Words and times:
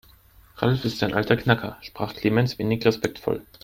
Ralf 0.55 0.83
ist 0.83 1.03
ein 1.03 1.13
alter 1.13 1.37
Knacker, 1.37 1.77
sprach 1.81 2.15
Clemens 2.15 2.57
wenig 2.57 2.83
respektvoll. 2.83 3.45